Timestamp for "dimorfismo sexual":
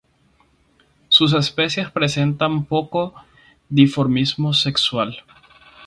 3.69-5.23